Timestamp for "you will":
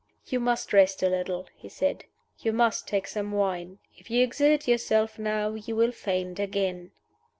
5.53-5.91